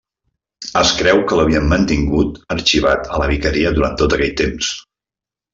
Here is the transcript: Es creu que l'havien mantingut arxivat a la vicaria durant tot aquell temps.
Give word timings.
Es 0.79 0.93
creu 1.01 1.21
que 1.31 1.37
l'havien 1.39 1.67
mantingut 1.75 2.41
arxivat 2.57 3.13
a 3.19 3.23
la 3.25 3.31
vicaria 3.35 3.77
durant 3.79 4.03
tot 4.05 4.17
aquell 4.19 4.37
temps. 4.45 4.73